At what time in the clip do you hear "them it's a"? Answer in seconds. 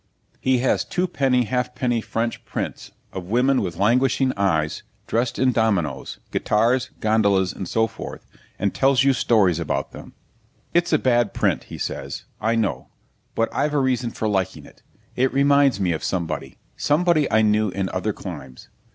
9.91-10.97